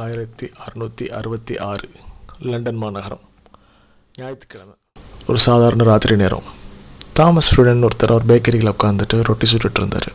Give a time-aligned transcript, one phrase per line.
[0.00, 1.88] ஆயிரத்தி அறநூற்றி அறுபத்தி ஆறு
[2.50, 3.22] லண்டன் மாநகரம்.
[4.18, 4.74] ஞாயிற்றுக்கிழமை.
[5.28, 6.46] ஒரு சாதாரண ராத்திரி நேரம்.
[7.18, 10.08] தாமஸ் ஃப்ரீடன் ஒருத்தர் அவர் பேக்கரியில் உட்காந்துட்டு ரொட்டி சுட்டுட்டு இருந்தார்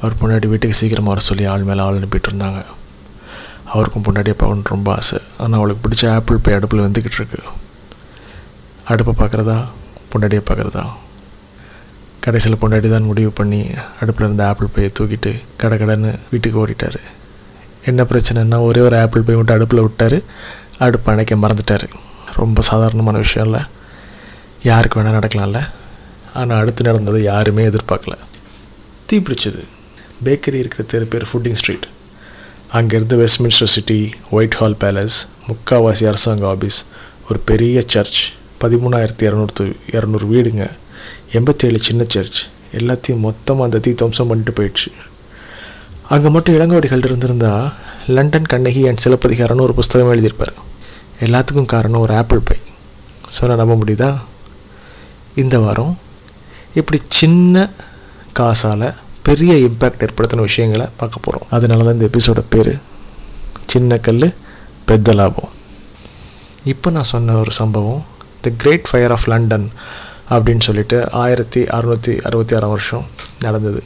[0.00, 2.60] அவர் முன்னாடி வீட்டுக்கு சீக்கிரம் வர சொல்லி ஆள் மேலே ஆள் அனுப்பிட்டு இருந்தாங்க
[3.72, 5.18] அவருக்கும் பொண்டாட்டியை பார்க்கணுன்னு ரொம்ப ஆசை.
[5.38, 7.40] ஆனால் அவளுக்கு பிடிச்ச ஆப்பிள் பே அடுப்பில் வந்துக்கிட்டு இருக்கு.
[8.92, 9.58] அடுப்பை பார்க்குறதா?
[10.12, 10.84] பொண்டாட்டியை பார்க்குறதா?
[12.24, 13.62] கடைசியில் பொண்டாட்டி தான் முடிவு பண்ணி
[14.00, 17.00] அடுப்பில் இருந்த ஆப்பிள் பையை தூக்கிட்டு கடை கடைன்னு வீட்டுக்கு ஓடிட்டார்.
[17.84, 20.18] என்ன பிரச்சனைன்னா ஒரே ஒரு ஆப்பிள் பை மட்டும் அடுப்பில் விட்டார்.
[20.78, 21.86] அடுப்பு அணைக்க மறந்துட்டார்.
[22.34, 23.62] ரொம்ப சாதாரணமான விஷயம் இல்லை
[24.62, 25.60] யாருக்கு வேணால் நடக்கலாம்ல.
[26.34, 28.14] ஆனால் அடுத்து நடந்தது யாருமே எதிர்பார்க்கல.
[29.06, 29.64] தீ பிடிச்சது.
[30.24, 31.86] பேக்கரி இருக்கிற தெரு பேர் ஃபுட்டிங் ஸ்ட்ரீட்
[32.72, 36.78] அங்கேருந்து Westminster city white hall palace முக்காவாசி அரசாங்க ஆஃபீஸ்
[37.30, 38.20] ஒரு பெரிய சர்ச்
[38.60, 40.64] பதிமூணாயிரத்தி இரநூறு இரநூறு வீடுங்க.
[41.32, 42.38] எண்பத்தேழு சின்ன சர்ச்
[42.78, 44.90] எல்லாத்தையும் மொத்தமாக அந்த தீ துவம்சம் பண்ணிட்டு போயிடுச்சு.
[46.08, 47.72] அங்கே மட்டும் இளங்கோடிகள் இருந்திருந்தால்
[48.06, 50.54] லண்டன் கண்ணகி அண்ட் சிலப்பதிகாரம்னு ஒரு புஸ்தகம் எழுதியிருப்பார்.
[51.20, 52.58] எல்லாத்துக்கும் காரணம் ஒரு ஆப்பிள் பை
[53.26, 54.16] சொன்ன நம்ப முடியுதா?
[55.34, 55.98] இந்த வாரம்
[56.74, 57.70] இப்படி சின்ன
[58.38, 62.80] காசால் பெரிய இம்பேக்ட் ஏற்படுத்தின விஷயங்களை பார்க்க போகிறோம் அதனால தான் இந்த எபிசோட பேர்
[63.66, 64.34] சின்ன கல்
[64.84, 65.50] பெத்த லாபம்.
[66.64, 68.04] இப்போ நான் சொன்ன ஒரு சம்பவம்
[68.40, 69.70] the great fire of London
[70.30, 73.04] அப்படின்னு சொல்லிட்டு ஆயிரத்தி அறுநூற்றி அறுபத்தி ஆறாம் வருஷம்
[73.40, 73.82] நடந்தது.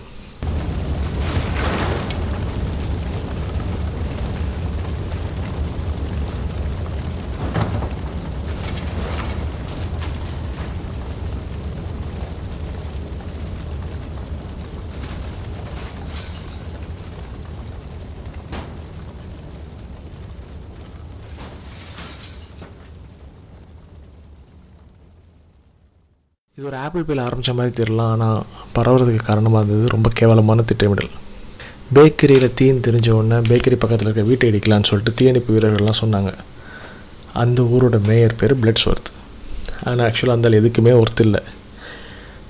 [26.58, 28.38] இது ஒரு ஆப்பிள் பேல ஆரம்பித்த மாதிரி தெரியலாம் ஆனால்
[28.76, 31.10] பரவுறதுக்கு காரணமாக இருந்தது ரொம்ப கேவலமான திட்டமிடல்.
[31.96, 36.30] பேக்கரியில் தீன் தெரிஞ்ச உடனே பேக்கரி பக்கத்தில் இருக்க வீட்டை இடிக்கலான்னு சொல்லிட்டு தீயணைப்பு வீரர்கள்லாம் சொன்னாங்க.
[37.42, 39.10] அந்த ஊரோட மேயர் பேர் பிளட்ஸ்வர்த்
[39.88, 41.42] ஆனால் ஆக்சுவலாக அந்த எதுக்குமே ஒர்த் இல்லை.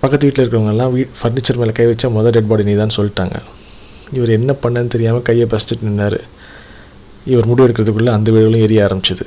[0.02, 3.36] பக்கத்து வீட்டில் இருக்கிறவங்கெல்லாம் வீ ஃபர்னிச்சர் மேலே கை வச்சா மொதல் டெட் பாடி நீ தான் சொல்லிட்டாங்க.
[4.19, 6.20] இவர் என்ன பண்ணன்னு தெரியாமல் கையை பசிச்சுட்டு நின்னார்.
[7.32, 9.26] இவர் முடிவு எடுக்கிறதுக்குள்ளே அந்த வீடுகளும் எரிய ஆரம்பிச்சிது.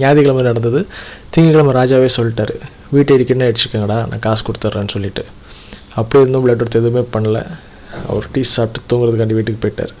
[0.00, 0.80] ஞாயிற்றுக்கிழமை நடந்தது.
[1.32, 2.56] திங்கக்கிழமை ராஜாவே சொல்லிட்டாரு
[2.94, 5.24] வீட்டை இருக்கணும்னு அடிச்சுக்கோங்கடா நான் காசு கொடுத்துட்றேன்னு சொல்லிட்டு.
[6.00, 7.38] அப்போ இருந்தும் பிளட் ஒர்க் எதுவுமே பண்ணல.
[8.10, 9.92] அவர் டீ சாப்பிட்டு தூங்குறதுக்காண்டி வீட்டுக்கு போயிட்டார்.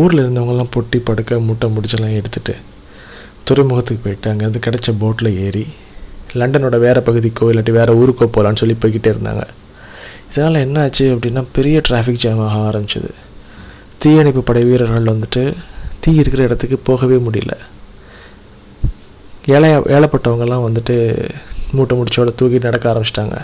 [0.00, 2.54] ஊரில் இருந்தவங்கெல்லாம் பொட்டி படுக்க முட்டை முடிச்செல்லாம் எடுத்துகிட்டு
[3.48, 5.64] துறைமுகத்துக்கு போயிட்டு அங்கேருந்து கிடச்ச போட்டில் ஏறி
[6.40, 9.42] லண்டனோட வேறு பகுதிக்கோ இல்லாட்டி வேறு ஊருக்கோ போகலான்னு சொல்லி போய்கிட்டே இருந்தாங்க.
[10.30, 13.10] இதனால் என்ன ஆச்சு அப்படின்னா பெரிய டிராஃபிக் ஜாம் ஆக ஆரம்பிச்சிது.
[14.02, 15.42] தீயணைப்பு படை வீரர்கள் வந்துட்டு
[16.02, 17.54] தீ இருக்கிற இடத்துக்கு போகவே முடியல.
[19.54, 20.94] ஏழை ஏழைப்பட்டவங்கெல்லாம் வந்துட்டு
[21.76, 23.36] மூட்டை முடிச்சோட தூக்கி நடக்க ஆரம்பிச்சிட்டாங்க.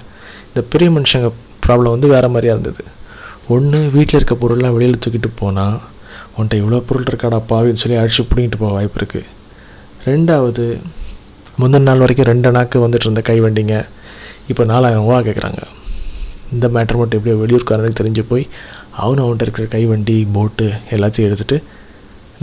[0.48, 1.28] இந்த பெரிய மனுஷங்க
[1.64, 2.82] ப்ராப்ளம் வந்து வேறு மாதிரியாக இருந்தது.
[3.54, 5.76] ஒன்று வீட்டில் இருக்க பொருள்லாம் வெளியில் தூக்கிட்டு போனால்
[6.38, 9.26] உன்ட்ட இவ்வளோ பொருள் இருக்காடா பாவின்னு சொல்லி அடிச்சு பிடிங்கிட்டு போக வாய்ப்பு இருக்குது
[10.08, 10.64] ரெண்டாவது
[11.60, 13.76] முந்தின நாள் வரைக்கும் ரெண்டு நாக்கு வந்துட்டு இருந்த கை வண்டிங்க.
[14.50, 15.62] இப்போ நாலாயிரம் ரூபா கேட்குறாங்க
[16.53, 18.44] இந்த மேட்ரு மட்டும் எப்படியோ வெளியூர்காரனுக்கு தெரிஞ்சு போய்
[19.03, 21.58] அவனு அவன்கிட்ட இருக்கிற கைவண்டி போட்டு எல்லாத்தையும் எடுத்துகிட்டு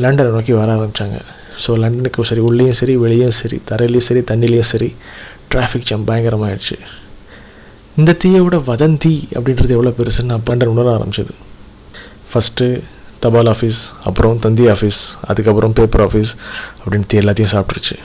[0.04, 1.20] லண்டனை நோக்கி வர ஆரம்பித்தாங்க
[1.64, 4.96] ஸோ லண்டனுக்கு சரி உள்ளேயும் சரி வெளியும் சரி தரையிலையும் சரி தண்ணிலையும் சரி
[5.52, 6.78] டிராஃபிக் ஜாம் பயங்கரமாகிடுச்சு
[7.98, 11.34] இந்த தீயை விட வதந்தி அப்படின்றது எவ்வளோ பெருசுன்னு நான் உணர ஆரம்பிச்சது.
[12.34, 12.84] ஃபஸ்ட்டு
[13.20, 16.32] தபால் ஆஃபீஸ் அப்புறம் தந்தி ஆஃபீஸ் அதுக்கப்புறம் பேப்பர் ஆஃபீஸ்
[16.86, 17.96] அப்படின்னு தீ எல்லாத்தையும் சாப்பிட்ருச்சு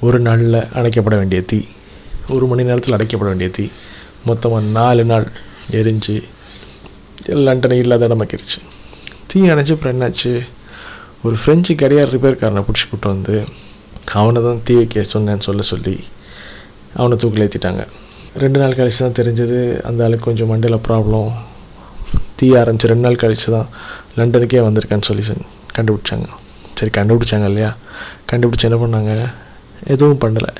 [0.00, 1.64] ஒரு நாளில் அடைக்கப்பட வேண்டிய தீ
[2.28, 3.68] ஒரு மணி நேரத்தில் அடைக்கப்பட வேண்டிய தீ
[4.24, 5.32] மொத்தமாக நாலு நாள்
[5.70, 6.22] எரிஞ்சு
[7.28, 8.58] லண்டனை இல்லாத இடமாக்கிருச்சு.
[9.26, 10.40] தீ அணைச்சி அப்புறம் என்னாச்சு?
[11.26, 13.34] ஒரு ஃப்ரெஞ்சு கடியார் ரிப்பேர்காரனை பிடிச்சி கூட்டு வந்து
[14.20, 15.94] அவனை தான் தீ வைக்க சொன்னேன்னு சொல்ல சொல்லி
[16.98, 17.82] அவனை தூக்கில் ஏற்றிட்டாங்க
[18.42, 19.58] ரெண்டு நாள் கழிச்சு தான் தெரிஞ்சது
[19.88, 21.30] அந்த ஆளுக்கு கொஞ்சம் மண்டையில் ப்ராப்ளம்
[22.38, 23.68] தீ ஆரம்பிச்சு ரெண்டு நாள் கழிச்சு தான்
[24.18, 25.24] லண்டனுக்கே வந்திருக்கேன்னு சொல்லி
[25.76, 26.28] கண்டுபிடிச்சாங்க.
[26.78, 27.70] சரி கண்டுபிடிச்சாங்க இல்லையா?
[28.30, 29.12] கண்டுபிடிச்சி என்ன பண்ணாங்க?
[29.94, 30.52] எதுவும் பண்ணலை.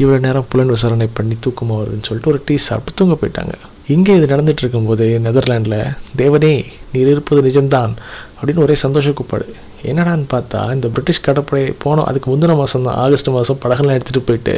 [0.00, 3.54] இவ்வளோ நேரம் புலன் விசாரணை பண்ணி தூக்கமாக வருதுன்னு சொல்லிட்டு ஒரு டீ சாப்பிட்டு தூங்க போயிட்டாங்க.
[3.94, 5.78] இங்கே இது நடந்துட்டு இருக்கும்போது நெதர்லாண்டில்
[6.20, 6.52] தேவனே
[6.92, 7.92] நீர் இருப்பது நிஜம்தான்
[8.36, 9.46] அப்படின்னு ஒரே சந்தோஷ கூப்பாடு.
[9.90, 14.54] என்னடான்னு பார்த்தா இந்த பிரிட்டிஷ் கடற்படை போனோம் அதுக்கு முந்தின மாதம் தான் ஆகஸ்ட் மாதம் படகெல்லாம் எடுத்துகிட்டு போயிட்டு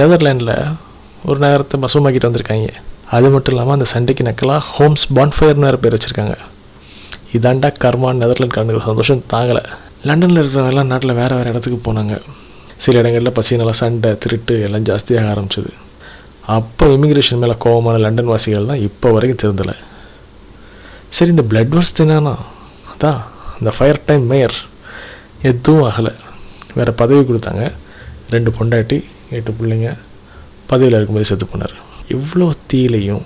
[0.00, 0.54] நெதர்லாண்டில்
[1.30, 2.68] ஒரு நகரத்தை பசுமாக்கிட்டு வந்திருக்காங்க.
[3.16, 6.36] அது மட்டும் இல்லாமல் அந்த சண்டைக்கு நக்கலாக ஹோம்ஸ் பான்ஃபயர்னு வேறு பேர் வச்சுருக்காங்க.
[7.38, 9.64] இதாண்டா கர்மான் நெதர்லாண்ட் காரனுக்கு சந்தோஷம் தாங்கலை.
[10.08, 12.14] லண்டனில் இருக்கிறவங்கெல்லாம் நாட்டில் வேறு வேறு இடத்துக்கு போனாங்க.
[12.84, 15.72] சில இடங்களில் பசியினால் சண்டை திருட்டு எல்லாம் ஜாஸ்தியாக ஆரம்பிச்சது.
[16.56, 19.74] அப்போ இமிக்ரேஷன் மேலே கோபமான லண்டன் வாசிகள் தான் இப்போ வரைக்கும் திருந்தலை.
[21.16, 22.34] சரி இந்த பிளட் ஒர்ஸ் தினானா
[22.92, 23.20] அதான்
[23.60, 24.56] இந்த ஃபயர் டைம் மேயர்
[25.50, 26.12] எதுவும் ஆகலை.
[26.78, 27.64] வேறு பதவி கொடுத்தாங்க.
[28.34, 28.98] ரெண்டு பொண்டாட்டி
[29.36, 29.90] எட்டு பிள்ளைங்க
[30.70, 31.76] பதவியில் இருக்கும்போது செத்து போனார்.
[32.16, 33.24] இவ்வளோ தீலையும்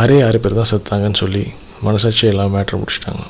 [0.00, 1.44] ஆறே ஆறு பேர் தான் செத்தாங்கன்னு சொல்லி
[1.86, 3.24] மனசாட்சி எல்லாம் மேட்ரு முடிச்சிட்டாங்க.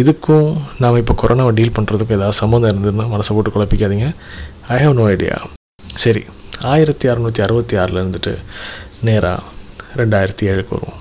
[0.00, 0.48] இதுக்கும்
[0.82, 4.08] நாம் இப்போ கொரோனாவை டீல் பண்ணுறதுக்கும் ஏதாவது சம்மந்தம் இருந்ததுன்னா மனசை போட்டு குழப்பிக்காதீங்க.
[4.74, 5.36] ஐ ஹவ் நோ ஐடியா
[6.04, 6.22] சரி
[6.72, 8.32] ஆயிரத்தி அறநூற்றி அறுபத்தி ஆறில் இருந்துட்டு
[9.06, 9.42] நேராக
[10.00, 11.00] ரெண்டாயிரத்தி ஏழுக்கு வருவோம்.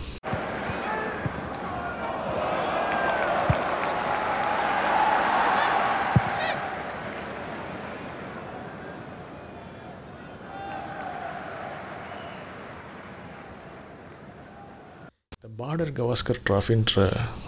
[15.41, 17.01] இந்த பார்டர் கவாஸ்கர் ட்ராஃபின்ற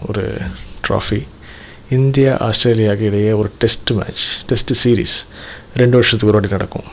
[0.08, 0.24] ஒரு
[0.86, 1.18] ட்ராஃபி
[1.98, 5.16] இந்தியா ஆஸ்திரேலியாவுக்கு இடையே ஒரு டெஸ்ட் மேட்ச் டெஸ்ட் சீரீஸ்
[5.82, 6.88] ரெண்டு வருஷத்துக்கு ஒரு வாட்டி நடக்கும்.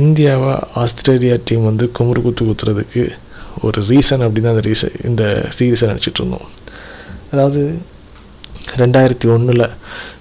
[0.00, 0.50] இந்தியாவை
[0.82, 3.04] ஆஸ்திரேலியா டீம் வந்து குமுறு குத்து குத்துறதுக்கு
[3.66, 5.22] ஒரு ரீசன் அப்படின்னு தான் அந்த ரீசன் இந்த
[5.58, 6.46] சீரீஸை நினச்சிட்டு இருந்தோம்.
[7.32, 7.62] அதாவது
[8.82, 9.66] ரெண்டாயிரத்தி ஒன்றில்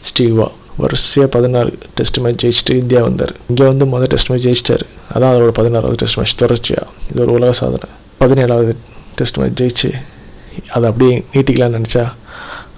[0.09, 0.47] ஸ்டீவா
[0.83, 3.33] வரிசையாக பதினாறு டெஸ்ட் மேட்ச் ஜெயிச்சுட்டு இந்தியா வந்தார்.
[3.49, 4.85] இங்கே வந்து மொதல் டெஸ்ட் மேட்ச் ஜெயிச்சிட்டார்.
[5.15, 7.89] அதான் அதோட பதினாறாவது டெஸ்ட் மேட்ச் தொடர்ச்சியாக இது ஒரு உலக சாதனை.
[8.23, 8.73] பதினேழாவது
[9.21, 9.91] டெஸ்ட் மேட்ச் ஜெயிச்சு
[10.75, 12.05] அதை அப்படியே நீட்டிக்கலாம்னு நினச்சா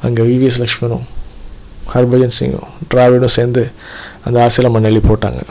[0.08, 1.06] அங்கே விவிஎஸ் லக்ஷ்மணும்
[1.94, 3.62] ஹர்பஜன் சிங்கும் டிராவிடும் சேர்ந்து
[4.26, 5.42] அந்த ஆசையில் மண்ணெளி போட்டாங்க.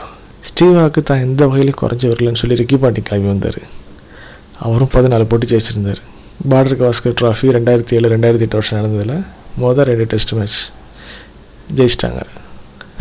[0.47, 3.59] ஸ்டீவாவுக்கு தான் எந்த வகையிலும் குறைஞ்சி வரலன்னு சொல்லி ரிக்கி பாண்டி கிளம்பி வந்தார்.
[4.65, 6.01] அவரும் பதினாலு போட்டி ஜெயிச்சிருந்தார்.
[6.51, 9.15] பார்டர் கவாஸ்கர் ட்ராஃபி ரெண்டாயிரத்தி ஏழு ரெண்டாயிரத்தி எட்டு வருஷம் நடந்ததில்
[9.63, 10.59] மொதல் ரெண்டு டெஸ்ட் மேட்ச்
[11.77, 12.23] ஜெயிச்சிட்டாங்க.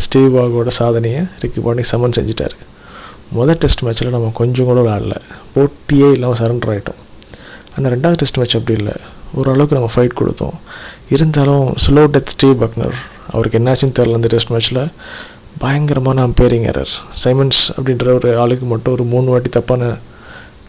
[0.04, 2.56] ஸ்டீவ் வாகோட சாதனையை ரிக்கி பாண்டி சமன் செஞ்சிட்டார்.
[3.38, 5.16] மொதல் டெஸ்ட் மேட்ச்சில் நம்ம கொஞ்சம் கூட விளாடல
[5.54, 7.01] போட்டியே இல்லாமல் சரண்டர் ஆகிட்டோம்
[7.76, 8.96] அந்த ரெண்டாவது டெஸ்ட் மேட்ச் அப்படி இல்லை.
[9.34, 10.56] ஓரளவுக்கு நம்ம ஃபைட் கொடுத்தோம்.
[11.10, 12.96] இருந்தாலும் ஸ்லோ டெத் ஸ்டீவ் பக்னர்.
[13.30, 14.88] அவருக்கு என்னாச்சுன்னு தெரில அந்த டெஸ்ட் மேட்ச்சில்
[15.58, 16.92] பயங்கரமான அம்பேரிங் எரர்
[17.24, 19.98] சைமன்ஸ் அப்படின்ற ஒரு ஆளுக்கு மட்டும் ஒரு மூணு வாட்டி தப்பான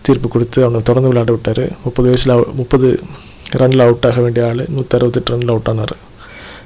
[0.01, 1.77] தீர்ப்பு கொடுத்து அவனை தொடர்ந்து விளையாட விட்டார்.
[1.83, 3.00] முப்பது வயசில் முப்பது
[3.57, 4.65] ரனில் அவுட் ஆக வேண்டிய ஆள்.
[4.75, 5.95] நூற்றறுபத்தெட்டு ரனில் அவுட் ஆனார்.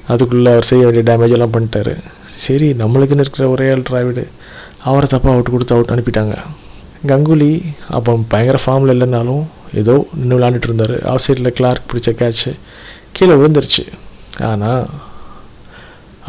[0.08, 1.94] அதுக்குள்ளே அவர் செய்ய வேண்டிய டேமேஜ் எல்லாம் பண்ணிட்டாரு.
[2.24, 4.28] சரி நம்மளுக்குன்னு இருக்கிற ஒரே ஆள் டிராவிடு.
[4.84, 6.38] அவரை தப்பாக அவுட் கொடுத்து அவுட் அனுப்பிட்டாங்க.
[7.08, 7.52] கங்குலி
[7.90, 9.44] அப்போ பயங்கர ஃபார்மில் இல்லைனாலும்
[9.82, 10.96] ஏதோ நின்று விளாண்டுட்டு இருந்தார்.
[11.14, 12.52] ஆஃப் சைடில் கிளார்க் பிடிச்ச கேட்ச்சு
[13.18, 13.84] கீழே விழுந்துருச்சு.
[14.50, 14.86] ஆனால்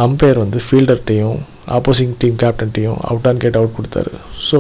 [0.05, 1.39] அம்பையர் வந்து ஃபீல்டர்கிட்டையும்
[1.77, 4.13] ஆப்போசிங் டீம் கேப்டன்ட்டையும் அவுட்டான்னு கேட்டு அவுட் கொடுத்தாரு.
[4.49, 4.59] ஸோ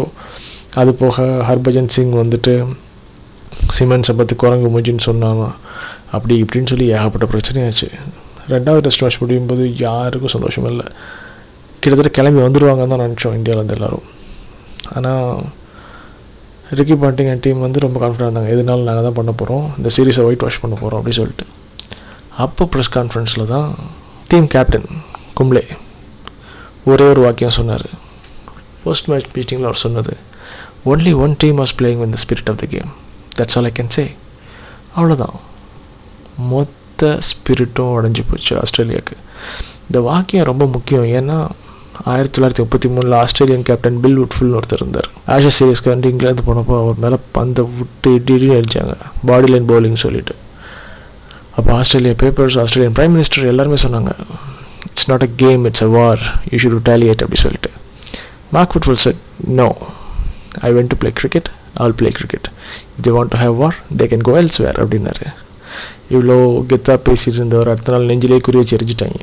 [0.81, 2.55] அது போக ஹர்பஜன் சிங் வந்துட்டு
[3.77, 5.45] சிமெண்ட்ஸை பற்றி குரங்கு மூஞ்சின்னு சொன்னாங்க.
[6.17, 7.89] அப்படி இப்படின்னு சொல்லி ஏகப்பட்ட பிரச்சனையாச்சு
[8.55, 10.87] ரெண்டாவது டெஸ்ட் மேட்ச் முடியும் போது யாருக்கும் சந்தோஷம் இல்லை.
[11.81, 14.07] கிட்டத்தட்ட கிளம்பி வந்துடுவாங்கன்னு தான் நினச்சோம் இந்தியாவிலேருந்து எல்லோரும்.
[14.97, 15.33] ஆனால்
[16.79, 18.51] ரிக்கி பாண்டிங் என் டீம் வந்து ரொம்ப கான்ஃபிடென்ட் இருந்தாங்க.
[18.55, 21.47] எதுனாலும் நாங்கள் தான் பண்ண போகிறோம் இந்த சீரீஸை ஒயிட் வாஷ் பண்ண போகிறோம் அப்படின்னு சொல்லிட்டு.
[22.45, 23.69] அப்போ ப்ரெஸ் கான்ஃபரன்ஸில் தான்
[24.33, 24.89] டீம் கேப்டன்
[25.39, 25.63] கும்ளே
[26.91, 27.87] ஒரே ஒரு வாக்கியம் சொன்னார்.
[28.83, 30.13] ஃபர்ஸ்ட் மேட்ச் மீட்டிங்கில் அவர் சொன்னது
[30.93, 32.91] only one team was playing with the spirit of the game
[33.39, 34.05] that's all I can say
[34.97, 35.37] அவ்வளோதான்
[36.53, 39.17] மொத்த ஸ்பிரிட்டும் உடஞ்சி போச்சு ஆஸ்திரேலியாவுக்கு.
[39.89, 41.07] இந்த வாக்கியம் ரொம்ப முக்கியம்.
[41.19, 41.39] ஏன்னா
[42.05, 45.09] ஆயிரத்தி தொள்ளாயிரத்தி முப்பத்தி மூணில் ஆஸ்திரேலியன் கேப்டன் பில் உட்ஃபுல்னு ஒருத்தர் இருந்தார்.
[45.35, 48.95] ஆஷஸ் சீரீஸ்க்கு வந்து இங்கிலாந்து போனப்போ அவர் மேலே பந்தை விட்டு இடி அடித்தாங்க
[49.31, 50.35] பாடி லைன் பவுலிங் சொல்லிட்டு.
[51.57, 54.13] அப்போ Australia papers Australian prime minister எல்லாருமே சொன்னாங்க
[54.89, 57.71] it's not a game it's a war you should retaliate அப்படி சொல்லிட்டு.
[58.51, 59.17] Mark ஃபுட்ஃபுல் said
[59.61, 59.69] no
[60.61, 62.49] I went to play cricket all play cricket
[62.97, 65.27] if they want to have war they can go elsewhere அப்படின்னாரு.
[66.15, 66.37] இவ்வளோ
[66.71, 69.21] கெத்தாக பேசிட்டு இருந்தவர் அடுத்த நாள் நெஞ்சிலே குறி வச்சு எரிஞ்சிட்டாங்க.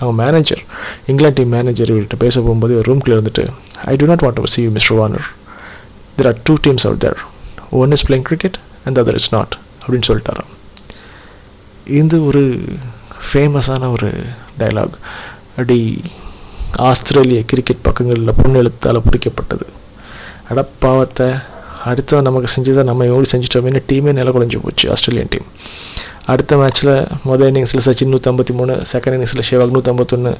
[0.00, 0.62] அவன் மேனேஜர்
[1.06, 3.44] இங்கிலாந்து டீம் மேனேஜர் இவர்கிட்ட பேச போகும்போது ரூம்குள்ளே இருந்துட்டு
[3.84, 5.28] I do not want to see you mister Warner
[6.18, 7.18] there are two teams out there
[7.80, 10.52] one is playing cricket and other is not அப்படின்னு சொல்லிட்டாராம்.
[11.96, 12.42] இது ஒரு
[13.28, 14.08] ஃபேமஸான ஒரு
[14.58, 14.96] டைலாக்
[15.50, 15.78] அப்படி
[16.82, 19.66] ஆஸ்திரேலிய கிரிக்கெட் பக்கங்களில் பொண்ணு எழுத்தால் பிடிக்கப்பட்டது
[20.50, 21.28] அடப்பாவத்தை
[21.84, 25.48] அடுத்தவன் நமக்கு செஞ்சதை நம்ம எவ்வளோ செஞ்சிட்டோமேனு டீமே நில குறைஞ்சி போச்சு ஆஸ்திரேலியன் டீம்
[26.32, 26.94] அடுத்த மேட்ச்சில்
[27.28, 30.32] மொதல் இன்னிங்ஸில் சச்சின் நூற்றம்பத்தி மூணு செகண்ட் இன்னிங்ஸில் ஷேவாக் நூற்றம்பத்தொன்று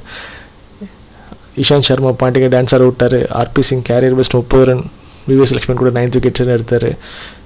[1.61, 3.17] இஷாந்த் சர்மா பாண்டிகை டான்ஸர் விட்டார்.
[3.41, 4.83] ஆர்பி சிங் கேரியர் பெஸ்ட் முப்பது ரன்
[5.27, 6.89] விவிஎஸ் லக்ஷ்மன் கூட நைன்த் விக்கெட் எடுத்தார்.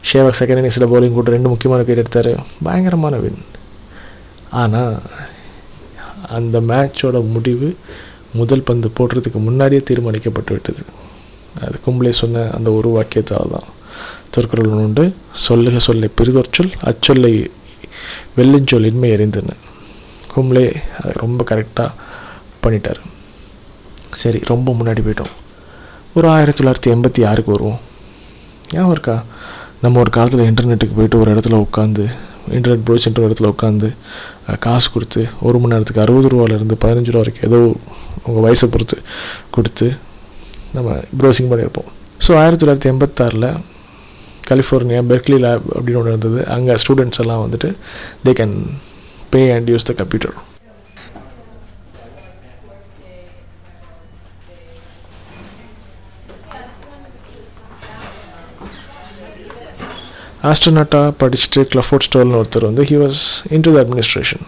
[0.09, 2.45] ஷேவாக் செகண்ட் இன்னிங்ஸில் பவுலிங் கூட ரெண்டு முக்கியமான விக்கெட் எடுத்தார்.
[2.63, 3.41] பயங்கரமான வின்
[4.49, 4.95] ஆனால்
[6.29, 7.75] அந்த மேட்சோட முடிவு
[8.33, 10.83] முதல் பந்து போடுறதுக்கு முன்னாடியே தீர்மானிக்கப்பட்டு விட்டது.
[11.61, 13.67] அது கும்பலே சொன்ன அந்த ஒரு வாக்கியத்தால் தான்.
[14.29, 15.13] திருக்குறள் உண்டு.
[15.31, 17.33] சொல்லுக சொல்லை பெரிதொற்சொல் அச்சொல்லை
[18.37, 19.55] வெள்ளிஞ்சோல் இன்மை எரிந்துன்னு
[20.35, 20.65] கும்ளே
[20.99, 21.89] அதை ரொம்ப கரெக்டாக
[22.63, 23.01] பண்ணிட்டார்.
[24.21, 25.33] சரி ரொம்ப முன்னாடி போயிட்டோம்.
[26.17, 27.79] ஒரு ஆயிரத்தி தொள்ளாயிரத்தி எண்பத்தி ஆறுக்கு வருவோம்.
[28.77, 29.23] ஏன் இருக்கா?
[29.81, 32.03] நம்ம ஒரு காலத்தில் இன்டர்நெட்டுக்கு போயிட்டு ஒரு இடத்துல உட்காந்து
[32.57, 33.89] இன்டர்நெட் ப்ரௌசின்ற ஒரு இடத்துல உட்காந்து
[34.59, 37.59] காசு கொடுத்து ஒரு மணி நேரத்துக்கு அறுபது ரூபாலேருந்து பதினஞ்சு ரூபா வரைக்கும் ஏதோ
[38.23, 38.97] உங்கள் வயசை பொறுத்து
[39.55, 39.87] கொடுத்து
[40.73, 41.89] நம்ம ப்ரௌசிங் பண்ணியிருப்போம்.
[42.27, 43.47] ஸோ ஆயிரத்தி தொள்ளாயிரத்தி எண்பத்தாறில்
[44.51, 46.39] கலிஃபோர்னியா பெர்க்லி லேப் அப்படின்னு ஒன்று இருந்தது.
[46.55, 47.69] அங்கே ஸ்டூடெண்ட்ஸ் எல்லாம் வந்துட்டு
[48.25, 48.55] they can
[49.35, 50.35] pay and use the computer
[60.49, 63.21] ஆஸ்ட்ரோனாட்டாக படிச்சுட்டு கிளஃபோர்ட் ஸ்டோல்னு ஒருத்தர் வந்து he was
[63.65, 64.43] into the administration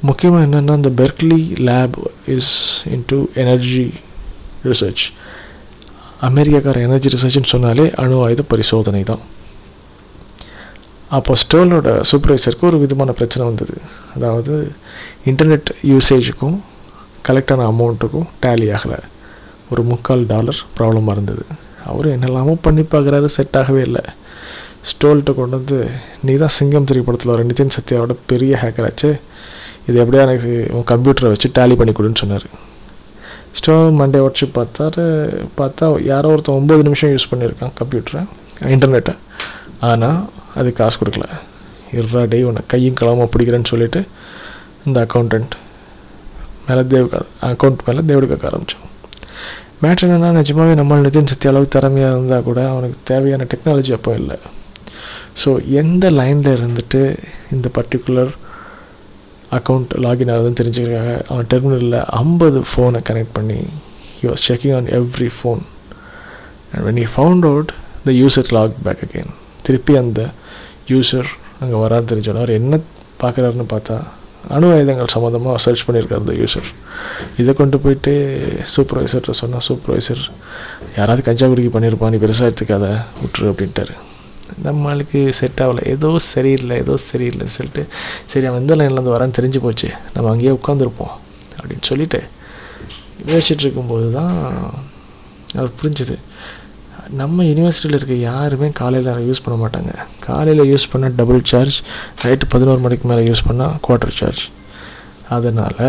[0.00, 1.96] முக்கியமாக என்னென்னா இந்த Berkeley lab
[2.36, 2.52] is
[2.96, 3.86] into energy
[4.70, 5.04] research
[6.28, 9.22] அமெரிக்காக்கார energy ரிசர்ச்னு சொன்னாலே அணு ஆயுத பரிசோதனை தான்.
[11.16, 13.76] அப்போ ஸ்டோலோட சூப்பர்வைசருக்கு ஒரு விதமான பிரச்சனை வந்தது.
[14.16, 14.54] அதாவது
[15.30, 16.56] இன்டர்நெட் யூசேஜுக்கும்
[17.28, 18.98] கலெக்டான அமௌண்ட்டுக்கும் டேலி ஆகலை.
[19.72, 21.44] ஒரு முக்கால் டாலர் ப்ராப்ளமாக இருந்தது.
[21.90, 24.04] அவர் என்னெல்லாமோ பண்ணி பார்க்குறாரு செட் ஆகவே இல்லை.
[24.90, 25.78] ஸ்டோல்கிட்ட கொண்டு வந்து
[26.26, 29.10] நீ தான் சிங்கம் திரைப்படத்தில் வர நிதின் சத்யாவோட பெரிய ஹேக்கராச்சு
[29.88, 32.46] இது எப்படியா எனக்கு உன் கம்ப்யூட்டரை வச்சு டேலி பண்ணி கொடுன்னு சொன்னார்.
[33.58, 35.02] ஸ்டோ மண்டே உடச்சி பார்த்தாரு
[35.58, 38.22] பார்த்தா யாரோ ஒருத்தன் ஒம்பது நிமிஷம் யூஸ் பண்ணியிருக்கான் கம்ப்யூட்டரை
[38.74, 39.14] இன்டர்நெட்டை
[39.90, 40.18] ஆனால்
[40.54, 41.26] அது காசு கொடுக்கல.
[41.98, 44.00] இருறா டே உன்னை கையும் களமாக பிடிக்கிறேன்னு சொல்லிட்டு
[44.86, 45.54] இந்த அக்கௌண்டண்ட்
[46.68, 47.06] மேலே தேவ
[47.50, 48.90] அக்கௌண்ட் மேலே தேவடுக்க கேட்க ஆரம்பித்தோம்
[49.82, 54.36] மேட்ரு என்னென்னா நிஜமாவே நம்ம நிதின் சக்தி அளவுக்கு திறமையாக இருந்தால் கூட அவனுக்கு தேவையான டெக்னாலஜி அப்போ இல்லை.
[55.44, 57.00] ஸோ எந்த லைனில் இருந்துட்டு
[57.50, 58.32] இந்த பர்டிகுலர்
[59.58, 63.58] அக்கௌண்ட் லாகின் ஆகுதுன்னு தெரிஞ்சுக்கிறாங்க அவன் டெர்மினலில் ஐம்பது ஃபோனை கனெக்ட் பண்ணி
[64.18, 65.62] he was checking on every phone
[66.72, 67.72] and when he found out
[68.08, 69.32] the user log back again
[69.68, 70.22] திருப்பி அந்த
[70.92, 71.30] யூசர்
[71.62, 72.80] அங்கே வரான்னு தெரிஞ்சோன்னா அவர் என்ன
[73.22, 73.96] பார்க்குறாருன்னு பார்த்தா
[74.56, 76.68] அணு ஆயுதங்கள் சம்மந்தமாக சர்ச் பண்ணியிருக்காரு இந்த யூசர்
[77.42, 78.12] இதை கொண்டு போயிட்டு
[78.72, 80.22] சூப்பர்வைசர்கிட்ட சொன்னால் சூப்பர்வைசர்
[80.98, 82.88] யாராவது கஞ்சா குடிக்கி பண்ணியிருப்பான் நீ பெருசாக எடுத்துக்காத
[83.22, 83.94] விட்டுரு அப்படின்ட்டாரு.
[84.66, 85.82] நம்மளுக்கு செட் ஆகலை.
[85.94, 87.84] ஏதோ சரியில்லை ஏதோ சரியில்லைன்னு சொல்லிட்டு
[88.32, 89.88] சரி அவன் எந்த லைன்லேருந்து வரான்னு தெரிஞ்சு போச்சு.
[90.14, 91.14] நம்ம அங்கேயே உட்காந்துருப்போம்
[91.58, 92.20] அப்படின்னு சொல்லிட்டு
[93.30, 94.34] யோசிச்சுட்டு இருக்கும்போது தான்
[95.56, 96.16] அவர் புரிஞ்சுது.
[97.20, 99.92] நம்ம யூனிவர்சிட்டியில் இருக்க யாருமே காலையில் யூஸ் பண்ண மாட்டாங்க.
[100.26, 101.78] காலையில் யூஸ் பண்ணால் டபுள் சார்ஜ்
[102.22, 104.44] நைட்டு பதினோரு மணிக்கு மேலே யூஸ் பண்ணால் குவார்ட்டர் சார்ஜ்
[105.36, 105.82] அதனால்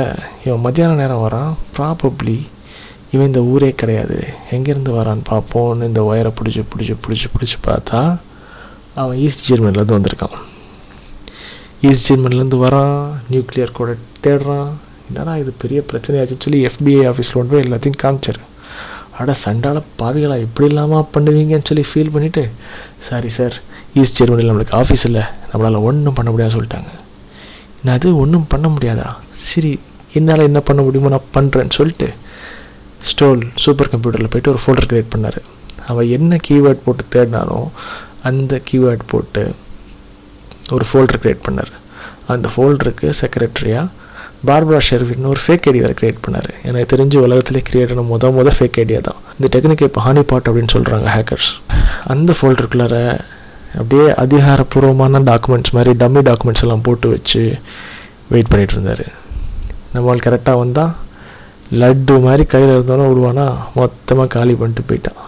[0.46, 1.54] இவன் மத்தியான நேரம் வரான்.
[1.78, 2.38] ப்ராபப்ளி
[3.14, 4.20] இவன் இந்த ஊரே கிடையாது.
[4.56, 8.02] எங்கேருந்து வரான்னு பார்ப்போன்னு இந்த ஒயரை பிடிச்சி பிடிச்சி பிடிச்சி பிடிச்சி பார்த்தா
[9.02, 10.36] அவன் ஈஸ்ட் ஜெர்மனிலேருந்து வந்திருக்கான்.
[11.90, 12.98] ஈஸ்ட் ஜெர்மனிலேருந்து வரான்
[13.32, 13.92] நியூக்ளியர் கூட
[14.26, 14.70] தேடுறான்.
[15.08, 18.42] என்னடா இது பெரிய பிரச்சனையாச்சுன்னு சொல்லி எஃபிஐ ஆஃபீஸில் கொண்டு போய் எல்லாத்தையும் காமிச்சார்.
[19.20, 22.44] அட சண்டால பாவிகளா இப்படி இல்லாமல் பண்ணுவீங்கன்னு சொல்லி ஃபீல் பண்ணிவிட்டு
[23.08, 23.56] சாரி சார்
[24.02, 26.92] ஈஸ்ட் ஜெர்மனியில் நம்மளுக்கு ஆஃபீஸ் இல்லை நம்மளால் ஒன்றும் பண்ண முடியாது சொல்லிட்டாங்க.
[27.84, 28.10] நான் அது?
[28.24, 29.08] ஒன்றும் பண்ண முடியாதா?
[29.50, 29.72] சரி
[30.18, 32.08] என்னால் என்ன பண்ண முடியுமோ நான் பண்ணுறேன்னு சொல்லிட்டு
[33.10, 35.40] ஸ்டோல் சூப்பர் கம்ப்யூட்டரில் போய்ட்டு ஒரு ஃபோல்டர் க்ரியேட் பண்ணார்.
[35.88, 37.68] அவன் என்ன கீவேர்ட் போட்டு தேடினாலும்
[38.30, 39.44] அந்த கீவேர்ட் போட்டு
[40.76, 41.72] ஒரு ஃபோல்டர் க்ரியேட் பண்ணார்.
[42.34, 43.86] அந்த ஃபோல்டருக்கு செக்ரட்டரியாக
[44.48, 46.50] பார்பரா ஷெர்வின் ஒரு ஃபேக் ஐடி வேறு க்ரியேட் பண்ணார்.
[46.70, 50.48] எனக்கு தெரிஞ்சு உலகத்திலே க்ரியேட் பண்ண முத முத ஃபேக் ஐடியா தான் இந்த டெக்னிக் இப்போ ஹானி பாட்
[50.50, 51.50] அப்படின்னு சொல்கிறாங்க ஹேக்கர்ஸ்
[52.14, 52.98] அந்த ஃபோல்டருக்குள்ளார
[53.80, 57.42] அப்படியே அதிகாரப்பூர்வமான டாக்குமெண்ட்ஸ் மாதிரி டம்மி டாக்குமெண்ட்ஸ் எல்லாம் போட்டு வச்சு
[58.34, 59.06] வெயிட் பண்ணிகிட்டு இருந்தார்.
[59.94, 60.94] நம்மளால் கரெக்டாக வந்தால்
[61.82, 63.46] லட்டு மாதிரி கையில் இருந்தாலும் விடுவானா?
[63.80, 65.22] மொத்தமாக காலி பண்ணிட்டு போயிட்டான்.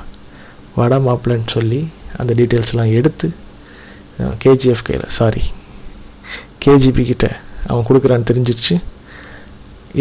[0.80, 1.82] வட மாப்பிள்ளன்னு சொல்லி
[2.22, 3.28] அந்த டீட்டெயில்ஸ்லாம் எடுத்து
[4.44, 5.44] கேஜிஎஃப் கையில் சாரி
[6.66, 7.26] கேஜிபி கிட்ட
[7.70, 8.76] அவன் கொடுக்குறான்னு தெரிஞ்சிருச்சு.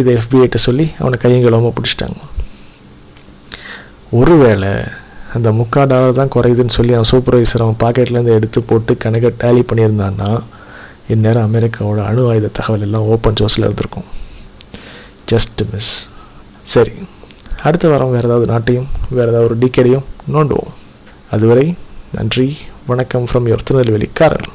[0.01, 2.19] இதை எஃபிஐட்ட சொல்லி அவனை கையங்கலமாக பிடிச்சிட்டாங்க.
[4.21, 4.73] ஒருவேளை
[5.37, 10.31] அந்த முக்கா டாலர் தான் குறையுதுன்னு சொல்லி அவன் சூப்பர்வைசர் அவன் பாக்கெட்லேருந்து எடுத்து போட்டு கணக்கை டேலி பண்ணியிருந்தான்னா
[11.15, 14.09] இந்நேரம் அமெரிக்காவோட அணு ஆயுத தகவல் எல்லாம் ஓப்பன் சோர்ஸில் இருந்திருக்கும்.
[15.33, 15.93] ஜஸ்ட் மிஸ்
[16.75, 16.95] சரி
[17.69, 20.73] அடுத்த வாரம் வேறு ஏதாவது நாட்டையும் வேறு ஏதாவது ஒரு டிக்கெடையும் நோண்டுவோம்.
[21.35, 21.67] அதுவரை
[22.17, 22.59] நன்றி.
[22.87, 24.49] வணக்கம் ஃப்ரம் யுவர் திருநெல்வேலிக்காரன்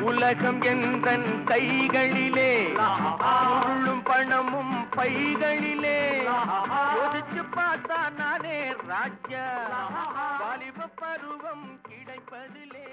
[0.00, 2.66] உலகம் எந்த கைகளிலே?
[2.66, 6.00] உருளும் பணமும் பைகளிலே?
[6.96, 9.46] யோசிச்சு பார்த்தா நானே ராஜா.
[10.38, 12.86] வாலிப பருவம் கிடைப்பதிலே.